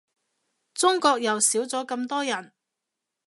[0.73, 2.53] 中國又少咗咁多人